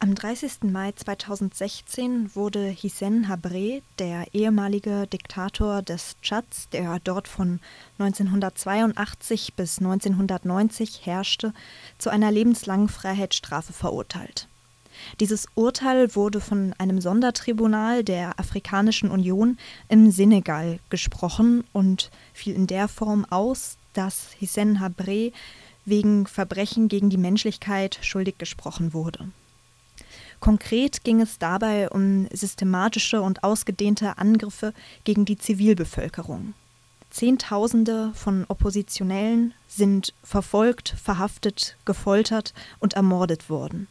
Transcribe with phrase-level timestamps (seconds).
[0.00, 0.70] Am 30.
[0.70, 7.58] Mai 2016 wurde Hissène Habré, der ehemalige Diktator des Tschads, der dort von
[7.98, 11.52] 1982 bis 1990 herrschte,
[11.98, 14.46] zu einer lebenslangen Freiheitsstrafe verurteilt.
[15.18, 19.58] Dieses Urteil wurde von einem Sondertribunal der Afrikanischen Union
[19.88, 25.32] im Senegal gesprochen und fiel in der Form aus, dass Hissène Habré
[25.84, 29.28] wegen Verbrechen gegen die Menschlichkeit schuldig gesprochen wurde.
[30.40, 34.72] Konkret ging es dabei um systematische und ausgedehnte Angriffe
[35.04, 36.54] gegen die Zivilbevölkerung.
[37.10, 43.88] Zehntausende von Oppositionellen sind verfolgt, verhaftet, gefoltert und ermordet worden.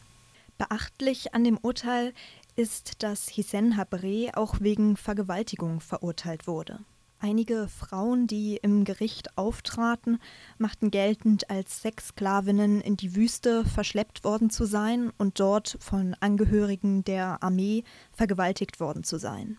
[0.57, 2.13] Beachtlich an dem Urteil
[2.55, 6.79] ist, dass Hissène Habré auch wegen Vergewaltigung verurteilt wurde.
[7.19, 10.19] Einige Frauen, die im Gericht auftraten,
[10.59, 17.03] machten geltend, als Sexsklavinnen in die Wüste verschleppt worden zu sein und dort von Angehörigen
[17.03, 19.57] der Armee vergewaltigt worden zu sein.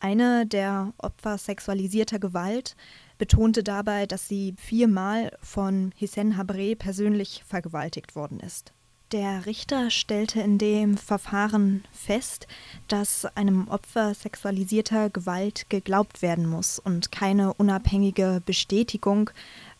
[0.00, 2.74] Eine der Opfer sexualisierter Gewalt
[3.18, 8.72] betonte dabei, dass sie viermal von Hissène Habré persönlich vergewaltigt worden ist.
[9.12, 12.46] Der Richter stellte in dem Verfahren fest,
[12.86, 19.30] dass einem Opfer sexualisierter Gewalt geglaubt werden muss und keine unabhängige Bestätigung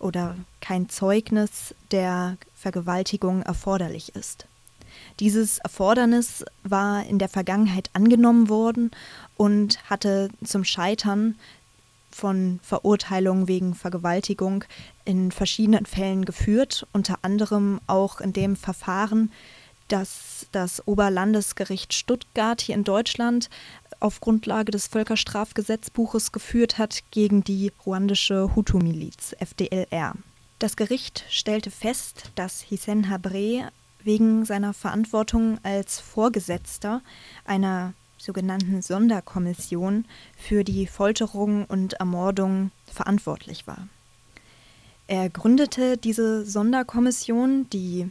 [0.00, 4.46] oder kein Zeugnis der Vergewaltigung erforderlich ist.
[5.20, 8.90] Dieses Erfordernis war in der Vergangenheit angenommen worden
[9.36, 11.36] und hatte zum Scheitern
[12.10, 14.64] von Verurteilungen wegen Vergewaltigung
[15.04, 19.32] in verschiedenen Fällen geführt, unter anderem auch in dem Verfahren,
[19.88, 23.50] das das Oberlandesgericht Stuttgart hier in Deutschland
[23.98, 30.14] auf Grundlage des Völkerstrafgesetzbuches geführt hat gegen die ruandische Hutu-Miliz FDLR.
[30.58, 33.68] Das Gericht stellte fest, dass Hissène Habré
[34.02, 37.02] wegen seiner Verantwortung als Vorgesetzter
[37.44, 40.04] einer sogenannten Sonderkommission
[40.36, 43.88] für die Folterung und Ermordung verantwortlich war.
[45.06, 48.10] Er gründete diese Sonderkommission, die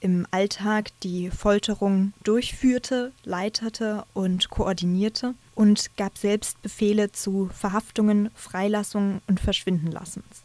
[0.00, 9.20] im Alltag die Folterung durchführte, leitete und koordinierte und gab selbst Befehle zu Verhaftungen, Freilassungen
[9.26, 10.44] und Verschwindenlassens.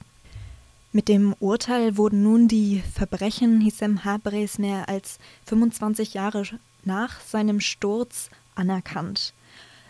[0.91, 6.43] Mit dem Urteil wurden nun die Verbrechen Hissem Habres mehr als 25 Jahre
[6.83, 9.33] nach seinem Sturz anerkannt.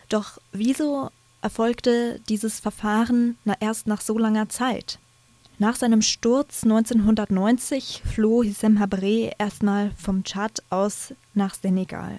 [0.08, 1.10] Doch wieso
[1.42, 4.98] erfolgte dieses Verfahren erst nach so langer Zeit?
[5.58, 12.18] Nach seinem Sturz 1990 floh Hissem Habré erstmal vom Tschad aus nach Senegal.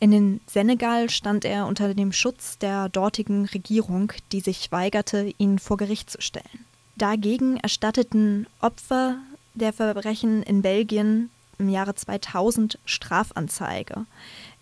[0.00, 5.58] In den Senegal stand er unter dem Schutz der dortigen Regierung, die sich weigerte, ihn
[5.58, 6.64] vor Gericht zu stellen.
[6.96, 9.16] Dagegen erstatteten Opfer
[9.54, 14.06] der Verbrechen in Belgien im Jahre 2000 Strafanzeige.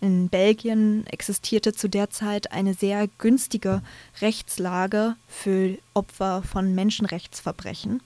[0.01, 3.81] In Belgien existierte zu der Zeit eine sehr günstige
[4.21, 8.01] Rechtslage für Opfer von Menschenrechtsverbrechen,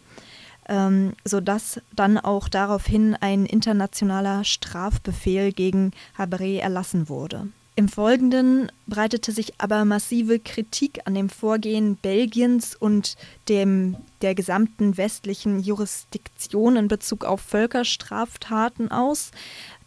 [0.70, 7.48] ähm, sodass dann auch daraufhin ein internationaler Strafbefehl gegen Habré erlassen wurde.
[7.76, 13.16] Im Folgenden breitete sich aber massive Kritik an dem Vorgehen Belgiens und
[13.48, 19.32] dem der gesamten westlichen Jurisdiktion in Bezug auf Völkerstraftaten aus,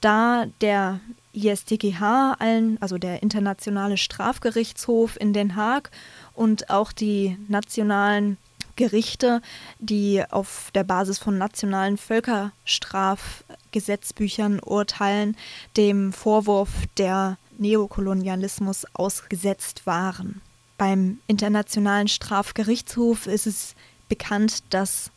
[0.00, 1.00] da der
[1.34, 2.39] ISTGH,
[2.81, 5.91] also der Internationale Strafgerichtshof in Den Haag
[6.33, 8.39] und auch die nationalen
[8.77, 9.41] Gerichte,
[9.78, 15.34] die auf der Basis von nationalen Völkerstrafgesetzbüchern urteilen,
[15.77, 20.41] dem Vorwurf der Neokolonialismus ausgesetzt waren.
[20.77, 23.75] Beim Internationalen Strafgerichtshof ist es
[24.09, 25.11] bekannt, dass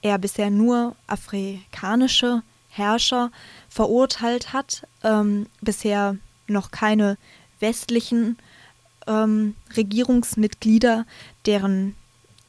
[0.00, 3.30] er bisher nur afrikanische Herrscher
[3.68, 7.18] verurteilt hat, ähm, bisher noch keine
[7.60, 8.38] westlichen
[9.06, 11.06] ähm, Regierungsmitglieder,
[11.46, 11.94] deren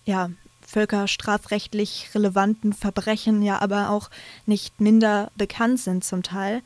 [0.05, 0.29] ja,
[0.65, 4.09] völkerstrafrechtlich relevanten Verbrechen ja aber auch
[4.45, 6.61] nicht minder bekannt sind zum Teil.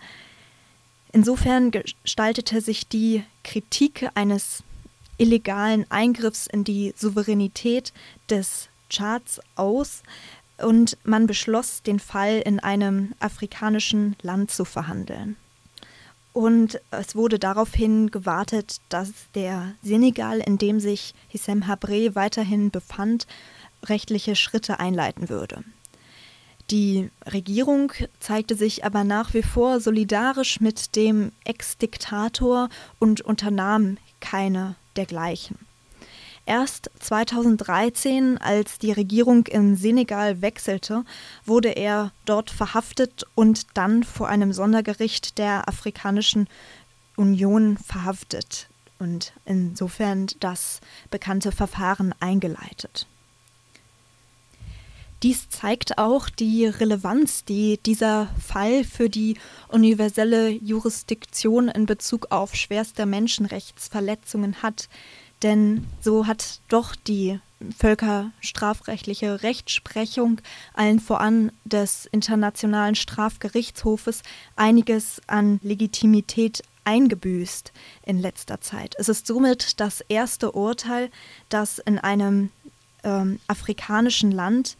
[1.11, 4.63] Insofern gestaltete sich die Kritik eines
[5.17, 7.93] illegalen Eingriffs in die Souveränität
[8.29, 10.03] des Charts aus
[10.57, 15.37] und man beschloss, den Fall in einem afrikanischen Land zu verhandeln.
[16.33, 23.25] Und es wurde daraufhin gewartet, dass der Senegal, in dem sich Hissem Habré weiterhin befand,
[23.85, 25.63] rechtliche Schritte einleiten würde.
[26.69, 32.67] Die Regierung zeigte sich aber nach wie vor solidarisch mit dem Ex-Diktator
[32.99, 35.57] und unternahm keine dergleichen.
[36.45, 41.03] Erst 2013, als die Regierung in Senegal wechselte,
[41.45, 46.47] wurde er dort verhaftet und dann vor einem Sondergericht der Afrikanischen
[47.17, 48.69] Union verhaftet
[48.99, 50.79] und insofern das
[51.11, 53.07] bekannte Verfahren eingeleitet.
[55.23, 59.37] Dies zeigt auch die Relevanz, die dieser Fall für die
[59.67, 64.89] universelle Jurisdiktion in Bezug auf schwerste Menschenrechtsverletzungen hat.
[65.41, 67.39] Denn so hat doch die
[67.77, 70.39] völkerstrafrechtliche Rechtsprechung,
[70.73, 74.21] allen voran des Internationalen Strafgerichtshofes,
[74.55, 77.73] einiges an Legitimität eingebüßt
[78.05, 78.95] in letzter Zeit.
[78.99, 81.09] Es ist somit das erste Urteil,
[81.49, 82.51] das in einem
[83.03, 84.77] ähm, afrikanischen Land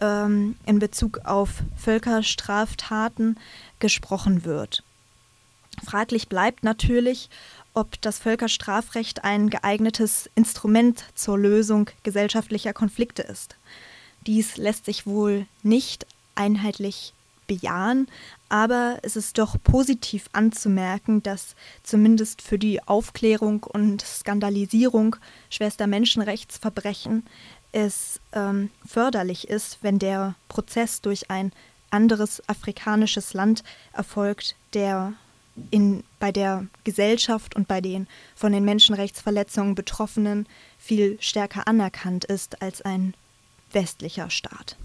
[0.00, 3.38] ähm, in Bezug auf Völkerstraftaten
[3.78, 4.82] gesprochen wird.
[5.84, 7.28] Fraglich bleibt natürlich,
[7.74, 13.56] ob das Völkerstrafrecht ein geeignetes Instrument zur Lösung gesellschaftlicher Konflikte ist.
[14.26, 17.12] Dies lässt sich wohl nicht einheitlich
[17.46, 18.08] bejahen,
[18.48, 25.16] aber es ist doch positiv anzumerken, dass zumindest für die Aufklärung und Skandalisierung
[25.50, 27.24] schwerster Menschenrechtsverbrechen
[27.76, 31.52] es ähm, förderlich ist, wenn der Prozess durch ein
[31.90, 33.62] anderes afrikanisches Land
[33.92, 35.12] erfolgt, der
[35.70, 42.62] in, bei der Gesellschaft und bei den von den Menschenrechtsverletzungen Betroffenen viel stärker anerkannt ist
[42.62, 43.12] als ein
[43.72, 44.78] westlicher Staat.